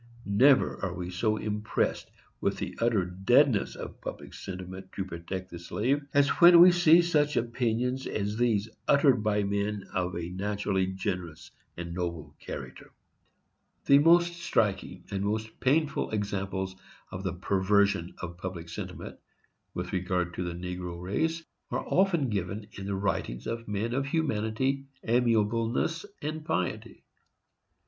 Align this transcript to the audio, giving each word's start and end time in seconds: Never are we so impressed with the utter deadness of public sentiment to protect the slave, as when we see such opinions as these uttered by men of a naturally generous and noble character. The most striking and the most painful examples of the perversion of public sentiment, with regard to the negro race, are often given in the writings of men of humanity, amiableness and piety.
Never 0.25 0.83
are 0.83 0.95
we 0.95 1.11
so 1.11 1.37
impressed 1.37 2.09
with 2.39 2.57
the 2.57 2.75
utter 2.79 3.05
deadness 3.05 3.75
of 3.75 4.01
public 4.01 4.33
sentiment 4.33 4.91
to 4.93 5.05
protect 5.05 5.51
the 5.51 5.59
slave, 5.59 6.03
as 6.11 6.29
when 6.41 6.59
we 6.59 6.71
see 6.71 7.03
such 7.03 7.37
opinions 7.37 8.07
as 8.07 8.35
these 8.35 8.67
uttered 8.87 9.21
by 9.23 9.43
men 9.43 9.85
of 9.93 10.15
a 10.15 10.29
naturally 10.31 10.87
generous 10.87 11.51
and 11.77 11.93
noble 11.93 12.35
character. 12.39 12.91
The 13.85 13.99
most 13.99 14.33
striking 14.41 15.03
and 15.11 15.21
the 15.21 15.27
most 15.27 15.59
painful 15.59 16.09
examples 16.09 16.75
of 17.11 17.21
the 17.23 17.33
perversion 17.33 18.15
of 18.23 18.39
public 18.39 18.69
sentiment, 18.69 19.19
with 19.75 19.93
regard 19.93 20.33
to 20.33 20.43
the 20.43 20.55
negro 20.55 20.99
race, 20.99 21.43
are 21.69 21.85
often 21.85 22.31
given 22.31 22.65
in 22.75 22.87
the 22.87 22.95
writings 22.95 23.45
of 23.45 23.67
men 23.67 23.93
of 23.93 24.07
humanity, 24.07 24.87
amiableness 25.03 26.07
and 26.23 26.43
piety. 26.43 27.03